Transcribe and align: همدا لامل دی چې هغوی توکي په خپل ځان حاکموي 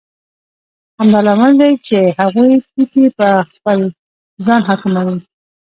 همدا 0.99 1.19
لامل 1.25 1.53
دی 1.61 1.71
چې 1.87 1.97
هغوی 2.19 2.51
توکي 2.69 3.05
په 3.17 3.29
خپل 3.51 3.79
ځان 4.45 4.61
حاکموي 4.67 5.17